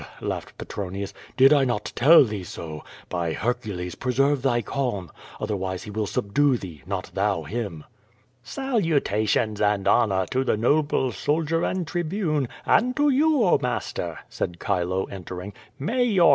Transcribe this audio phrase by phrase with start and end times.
[0.19, 1.13] laughed Petronius.
[1.37, 2.83] "Did I not tell thee so?
[3.07, 7.83] By Hercules, preserve thy calm, otherwise he will subdue thee; not thou him."
[8.41, 14.57] "Salutations and honor to the noble soldier and Tribune, and to you, oh, master," said
[14.59, 16.29] Chilo, entering, '^ay your QVO VADI8.